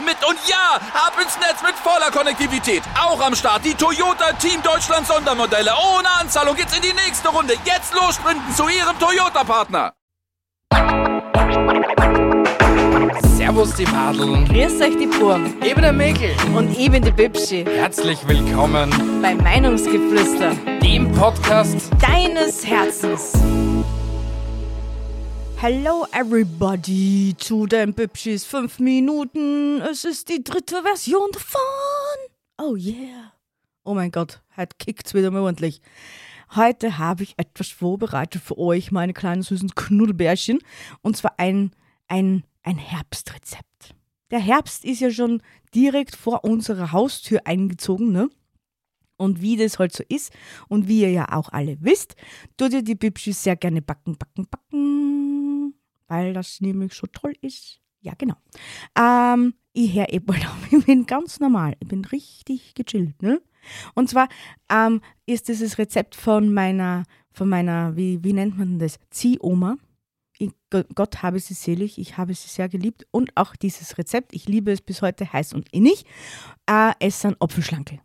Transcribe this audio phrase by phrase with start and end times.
[0.00, 0.16] mit.
[0.26, 2.82] Und ja, ab ins Netz mit voller Konnektivität.
[3.00, 5.72] Auch am Start die Toyota Team Deutschland Sondermodelle.
[5.96, 7.54] Ohne Anzahlung geht's in die nächste Runde.
[7.64, 9.92] Jetzt los sprinten zu ihrem Toyota-Partner.
[13.36, 14.44] Servus die Madeln.
[14.44, 15.54] Grüß euch die Burm.
[15.62, 16.30] Ich bin der Mäkel.
[16.54, 17.64] Und ich bin die Bibschi.
[17.64, 23.32] Herzlich willkommen bei Meinungsgeflüster, dem Podcast deines Herzens.
[25.62, 29.80] Hello everybody zu den Bibschis 5 Minuten.
[29.80, 31.60] Es ist die dritte Version davon.
[32.58, 33.32] Oh yeah.
[33.84, 35.80] Oh mein Gott, heute kickt's wieder mal ordentlich.
[36.56, 40.58] Heute habe ich etwas vorbereitet für euch, meine kleinen süßen Knuddelbärchen.
[41.00, 41.70] Und zwar ein,
[42.08, 43.94] ein, ein Herbstrezept.
[44.32, 45.42] Der Herbst ist ja schon
[45.76, 48.28] direkt vor unserer Haustür eingezogen, ne?
[49.16, 50.32] Und wie das halt so ist
[50.66, 52.16] und wie ihr ja auch alle wisst,
[52.56, 55.01] tut ihr die Bibschis sehr gerne backen, backen, backen,
[56.12, 57.80] weil das nämlich so toll ist.
[58.00, 58.34] Ja, genau.
[58.98, 60.26] Ähm, ich höre eben
[60.70, 63.40] ich bin ganz normal, ich bin richtig gechillt, ne?
[63.94, 64.28] Und zwar
[64.70, 68.98] ähm, ist dieses Rezept von meiner, von meiner, wie, wie nennt man das?
[69.10, 69.76] Ziehoma.
[70.94, 73.06] Gott habe sie selig, ich habe sie sehr geliebt.
[73.12, 76.04] Und auch dieses Rezept, ich liebe es bis heute heiß und innig.
[76.66, 78.00] Äh, es sind Apfelschlankel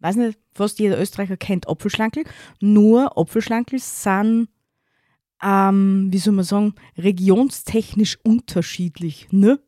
[0.00, 2.24] weiß nicht, fast jeder Österreicher kennt Apfelschlankel,
[2.60, 4.48] nur Apfelschlankel sind,
[5.42, 9.28] ähm, wie soll man sagen, regionstechnisch unterschiedlich.
[9.30, 9.60] Ne?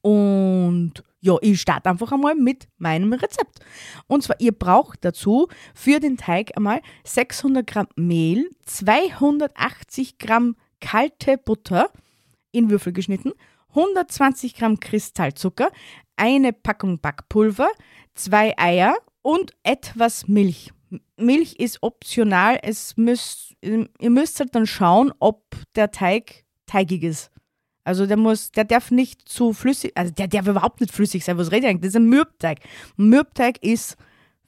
[0.00, 3.58] Und ja, ich starte einfach einmal mit meinem Rezept.
[4.06, 11.38] Und zwar, ihr braucht dazu für den Teig einmal 600 Gramm Mehl, 280 Gramm kalte
[11.38, 11.90] Butter
[12.52, 13.32] in Würfel geschnitten,
[13.70, 15.70] 120 Gramm Kristallzucker,
[16.16, 17.68] eine Packung Backpulver,
[18.14, 20.72] zwei Eier und etwas Milch.
[21.16, 22.58] Milch ist optional.
[22.62, 25.42] Es müsst, ihr müsst halt dann schauen, ob
[25.74, 27.30] der Teig teigig ist.
[27.84, 31.38] Also der muss, der darf nicht zu flüssig, also der darf überhaupt nicht flüssig sein.
[31.38, 31.82] Was rede ich eigentlich?
[31.82, 32.58] Das ist ein Mürbteig.
[32.96, 33.96] Mürbteig ist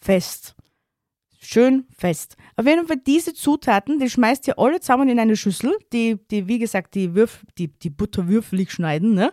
[0.00, 0.54] fest.
[1.38, 2.36] Schön fest.
[2.56, 6.48] Auf jeden Fall diese Zutaten, die schmeißt ihr alle zusammen in eine Schüssel, die, die
[6.48, 9.14] wie gesagt, die, Würf, die, die Butter würfelig schneiden.
[9.14, 9.32] Ne?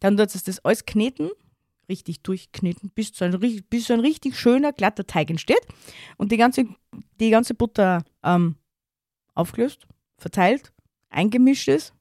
[0.00, 1.30] Dann dort das alles kneten,
[1.88, 5.66] richtig durchkneten, bis, so ein, bis so ein richtig schöner, glatter Teig entsteht.
[6.16, 6.66] Und die ganze,
[7.20, 8.56] die ganze Butter ähm,
[9.34, 9.86] aufgelöst,
[10.16, 10.72] verteilt,
[11.10, 11.94] eingemischt ist.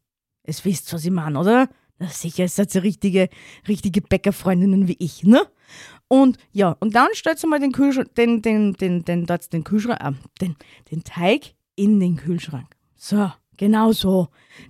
[0.43, 1.69] Es wisst, was ich meine, oder?
[2.09, 3.29] Sicher, es ihr richtige,
[3.67, 5.41] richtige Bäckerfreundinnen wie ich, ne?
[6.07, 9.63] Und ja, und dann stellt ihr mal den Kühlschrank, den, den, den, den, den, den
[9.63, 10.11] Kühlschrank, äh,
[10.41, 10.55] den,
[10.91, 12.75] den Teig in den Kühlschrank.
[12.95, 14.27] So, genau so.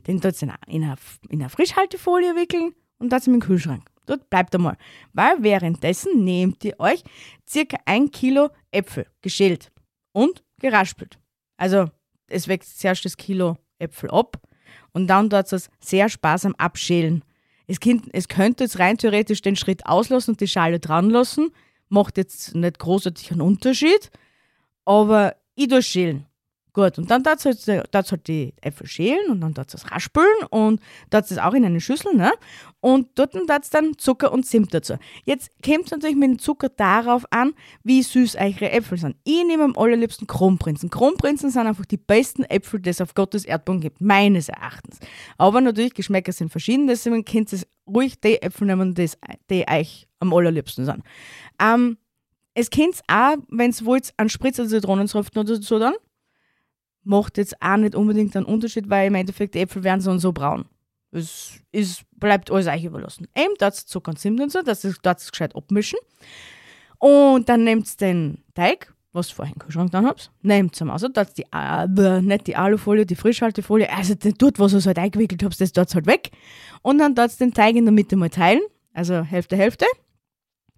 [0.07, 0.95] Den dort in einer,
[1.29, 3.83] in einer Frischhaltefolie wickeln und das in den Kühlschrank.
[4.05, 4.77] Dort bleibt einmal.
[5.13, 7.03] Weil währenddessen nehmt ihr euch
[7.47, 9.71] circa ein Kilo Äpfel geschält
[10.11, 11.19] und geraspelt.
[11.57, 11.89] Also
[12.27, 14.41] es wächst zuerst das Kilo Äpfel ab
[14.91, 17.23] und dann dort es sehr sparsam abschälen.
[17.67, 21.51] Es, könnt, es könnte jetzt rein theoretisch den Schritt auslassen und die Schale dran lassen.
[21.89, 24.11] Macht jetzt nicht großartig einen Unterschied,
[24.85, 26.25] aber ich durchschälen.
[26.73, 30.81] Gut, und dann du halt, halt die Äpfel schälen und dann du es raspeln und
[31.11, 32.31] darfst es auch in eine Schüssel, ne?
[32.79, 34.95] Und dort darfst dann Zucker und Zimt dazu.
[35.23, 39.15] Jetzt kommt es natürlich mit dem Zucker darauf an, wie süß eure Äpfel sind.
[39.23, 40.89] Ich nehme am allerliebsten Kronprinzen.
[40.89, 44.99] Kronprinzen sind einfach die besten Äpfel, die es auf Gottes Erdboden gibt, meines Erachtens.
[45.37, 49.11] Aber natürlich, Geschmäcker sind verschieden, deswegen könnt ihr ruhig die Äpfel nehmen, die,
[49.51, 51.03] die euch am allerliebsten sind.
[51.61, 51.97] Ähm,
[52.55, 55.93] es könnt auch, wenn es wollt, einen Spritzer Zitronensaft oder so dann
[57.03, 60.19] macht jetzt auch nicht unbedingt einen Unterschied, weil im Endeffekt die Äpfel werden so und
[60.19, 60.65] so braun.
[61.11, 63.27] Es ist, bleibt alles euch überlassen.
[63.35, 65.99] Eben dort Zucker und Zimt und so, dass ihr dort gescheit abmischen.
[66.97, 71.37] Und dann nehmt den Teig, was ihr vorhin Kühlschrank dann habt, nehmt es also, dort
[71.37, 75.71] die, äh, nicht die Alufolie, die Frischhaltefolie, also dort, was ihr halt eingewickelt habt, das
[75.71, 76.31] dort halt weg.
[76.81, 78.61] Und dann dort den Teig in der Mitte mal teilen,
[78.93, 79.85] also Hälfte, Hälfte.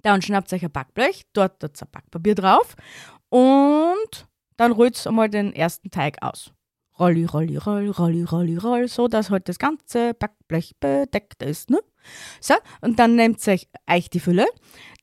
[0.02, 2.76] Dann schnappt euch ein Backblech, dort dort ein Backpapier drauf
[3.30, 6.52] und dann rollt einmal den ersten Teig aus.
[6.98, 11.70] Rolli, rolli, roll, rolli, rolli, roll, so dass halt das ganze Backblech bedeckt ist.
[11.70, 11.80] Ne?
[12.40, 13.60] So, und dann nehmt ihr
[13.90, 14.46] euch die Fülle,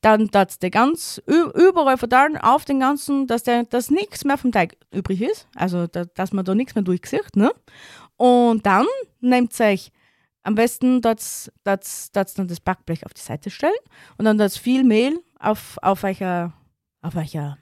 [0.01, 4.51] dann tat ihr ganz überall verteilen auf den ganzen, dass, der, dass nichts mehr vom
[4.51, 7.35] Teig übrig ist, also da, dass man da nichts mehr durchsieht.
[7.35, 7.51] Ne?
[8.17, 8.87] Und dann
[9.19, 9.91] nehmt ihr euch
[10.41, 11.21] am besten dort
[11.63, 13.73] dann das Backblech auf die Seite stellen
[14.17, 16.53] und dann das viel Mehl auf, auf eurer
[17.03, 17.57] auf welcher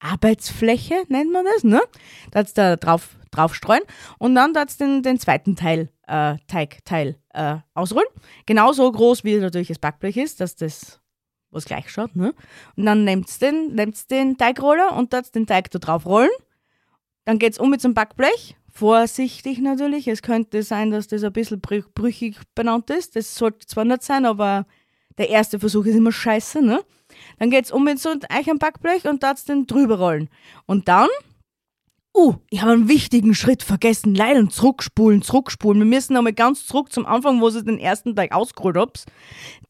[0.00, 1.80] Arbeitsfläche, nennt man das, ne?
[2.30, 3.82] Das da drauf, drauf streuen
[4.18, 8.08] und dann das den, den zweiten Teil, äh, Teigteil äh, ausrollen.
[8.46, 11.00] Genauso groß wie natürlich das Backblech ist, dass das
[11.50, 12.34] was gleich schaut, ne?
[12.76, 16.30] Und dann nehmt den, nehmt's den Teigroller und das den Teig da drauf rollen.
[17.24, 18.56] Dann geht's um mit zum Backblech.
[18.72, 20.06] Vorsichtig natürlich.
[20.06, 23.16] Es könnte sein, dass das ein bisschen brüchig benannt ist.
[23.16, 24.66] Das sollte zwar nicht sein, aber
[25.18, 26.80] der erste Versuch ist immer scheiße, ne?
[27.38, 30.28] Dann geht's um mit so einem Backblech und darfst den drüber rollen.
[30.66, 31.08] Und dann,
[32.16, 34.14] uh, ich habe einen wichtigen Schritt vergessen.
[34.14, 35.80] Leider zurückspulen, zurückspulen.
[35.80, 39.04] Wir müssen nochmal ganz zurück zum Anfang, wo ihr den ersten Teig ausgerollt habt.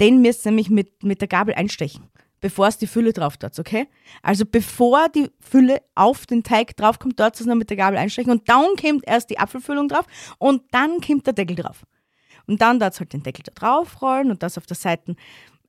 [0.01, 2.11] Den müsst ihr nämlich mit, mit der Gabel einstechen
[2.41, 3.89] bevor es die Fülle drauf tut, okay?
[4.23, 8.33] Also bevor die Fülle auf den Teig draufkommt, dort es noch mit der Gabel einstechen
[8.33, 10.07] und dann kommt erst die Apfelfüllung drauf
[10.39, 11.85] und dann kommt der Deckel drauf.
[12.47, 15.15] Und dann dort halt den Deckel da drauf rollen und das auf der Seite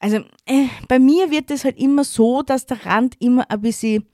[0.01, 4.07] also äh, bei mir wird es halt immer so, dass der Rand immer ein bisschen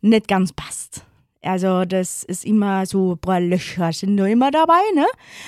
[0.00, 1.04] nicht ganz passt.
[1.42, 5.06] Also das ist immer so ein paar Löcher sind nur immer dabei, ne?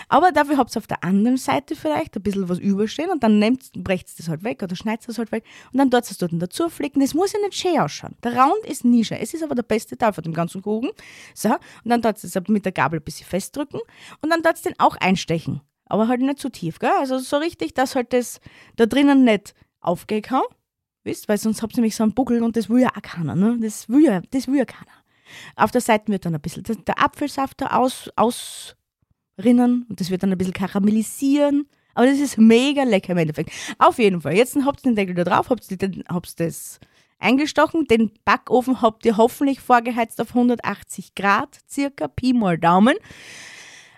[0.09, 3.59] Aber dafür habt ihr auf der anderen Seite vielleicht ein bisschen was überstehen und dann
[3.75, 6.69] brecht das halt weg oder schneidet es halt weg und dann dort es dort dazu
[6.69, 7.01] flicken.
[7.01, 8.15] Das muss ja nicht schön ausschauen.
[8.23, 9.19] Der Rand ist nie schön.
[9.19, 10.91] Es ist aber der beste Teil von dem ganzen Kuchen.
[11.35, 13.81] So, und dann dort es mit der Gabel ein bisschen festdrücken
[14.23, 15.61] und dann dort den auch einstechen.
[15.87, 16.93] Aber halt nicht zu tief, gell?
[17.01, 18.41] Also so richtig, dass halt das
[18.77, 20.47] da drinnen nicht aufgehauen,
[21.05, 23.35] wisst, weil sonst habt ihr nämlich so einen Buckel und das will ja auch keiner,
[23.35, 23.59] ne?
[23.61, 24.91] Das will ja, das will ja keiner.
[25.57, 30.23] Auf der Seite wird dann ein bisschen der Apfelsaft da aus, ausrinnen und das wird
[30.23, 31.69] dann ein bisschen karamellisieren.
[31.95, 33.51] Aber das ist mega lecker im Endeffekt.
[33.79, 34.37] Auf jeden Fall.
[34.37, 35.77] Jetzt habt ihr den Deckel da drauf, habt ihr
[36.37, 36.81] das
[37.19, 37.87] eingestochen.
[37.87, 42.97] Den Backofen habt ihr hoffentlich vorgeheizt auf 180 Grad, circa Pi mal Daumen.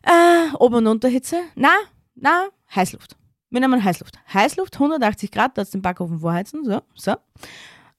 [0.03, 1.43] Äh, Ober- und Unterhitze?
[1.55, 1.73] Na,
[2.15, 3.17] na, Heißluft.
[3.53, 4.19] Wir nehmen Heißluft.
[4.33, 7.13] Heißluft, 180 Grad, da den Backofen vorheizen, so, so.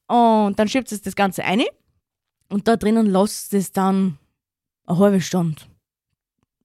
[0.07, 1.61] Und dann schiebt es das Ganze ein
[2.50, 4.17] und da drinnen lasst es dann
[4.88, 5.61] eine halbe Stunde.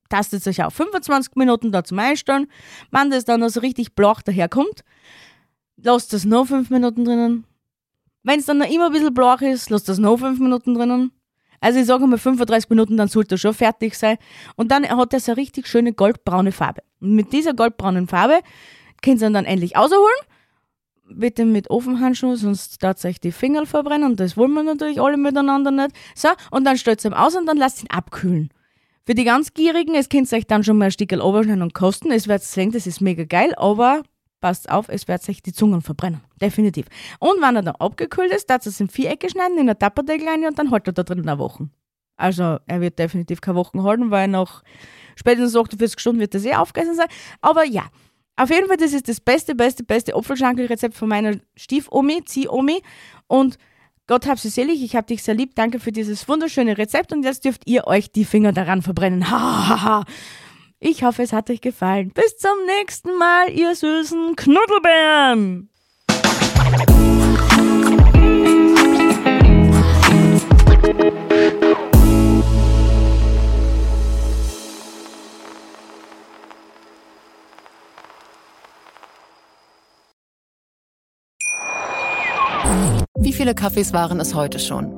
[0.09, 2.51] Tastet euch auf 25 Minuten da zum Einstellen.
[2.91, 4.83] Wenn das dann also richtig blach daherkommt,
[5.77, 7.45] lasst es noch 5 Minuten drinnen.
[8.23, 11.13] Wenn es dann noch immer ein bisschen blach ist, lasst das noch 5 Minuten drinnen.
[11.61, 14.17] Also ich sage mal 35 Minuten, dann sollte er schon fertig sein.
[14.57, 16.83] Und dann hat er so eine richtig schöne goldbraune Farbe.
[17.01, 18.41] Und mit dieser goldbraunen Farbe
[19.03, 20.17] könnt ihr ihn dann endlich rausholen.
[21.11, 24.11] Bitte mit Ofenhandschuhen, sonst darf euch die Finger verbrennen.
[24.11, 25.91] Und das wollen wir natürlich alle miteinander nicht.
[26.15, 28.51] So, und dann stellt ihr ihn aus und dann lasst ihn abkühlen.
[29.07, 31.73] Für die ganz Gierigen, es könnt ihr euch dann schon mal ein Stückchen oberschneiden und
[31.73, 32.13] kosten.
[32.13, 34.03] Es wird sehen, das ist mega geil, aber
[34.41, 36.21] passt auf, es wird sich die Zungen verbrennen.
[36.41, 36.87] Definitiv.
[37.19, 40.45] Und wenn er dann abgekühlt ist, darf es in Vierecke schneiden, in eine Tapperdeckel rein
[40.45, 41.69] und dann hält er da drin eine Woche.
[42.17, 44.63] Also er wird definitiv keine Wochen halten, weil nach
[45.17, 47.07] spätestens 48 Stunden wird das eh aufgegessen sein.
[47.41, 47.85] Aber ja,
[48.37, 52.83] auf jeden Fall, das ist das beste, beste, beste Apfelschankelrezept von meiner Stiefomi, Ziehomi.
[53.27, 53.59] Und
[54.07, 55.55] Gott hab sie selig, ich hab dich sehr lieb.
[55.55, 59.31] Danke für dieses wunderschöne Rezept und jetzt dürft ihr euch die Finger daran verbrennen.
[59.31, 60.05] Ha,
[60.81, 62.13] Ich hoffe, es hat euch gefallen.
[62.13, 65.71] Bis zum nächsten Mal, ihr süßen Knuddelbären.
[83.21, 84.98] Wie viele Kaffees waren es heute schon?